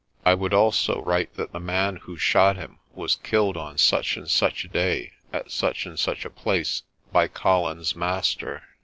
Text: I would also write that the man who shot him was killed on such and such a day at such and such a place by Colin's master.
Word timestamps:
I 0.25 0.33
would 0.33 0.51
also 0.51 1.03
write 1.03 1.35
that 1.35 1.51
the 1.51 1.59
man 1.59 1.97
who 1.97 2.17
shot 2.17 2.55
him 2.55 2.79
was 2.91 3.17
killed 3.17 3.55
on 3.55 3.77
such 3.77 4.17
and 4.17 4.27
such 4.27 4.63
a 4.63 4.67
day 4.67 5.11
at 5.31 5.51
such 5.51 5.85
and 5.85 5.99
such 5.99 6.25
a 6.25 6.31
place 6.31 6.81
by 7.11 7.27
Colin's 7.27 7.95
master. 7.95 8.63